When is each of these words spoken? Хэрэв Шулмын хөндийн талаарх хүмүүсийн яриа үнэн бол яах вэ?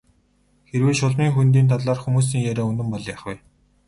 Хэрэв 0.69 0.89
Шулмын 0.99 1.33
хөндийн 1.35 1.69
талаарх 1.71 2.01
хүмүүсийн 2.03 2.45
яриа 2.51 2.65
үнэн 2.71 2.87
бол 2.91 3.05
яах 3.13 3.23
вэ? 3.27 3.35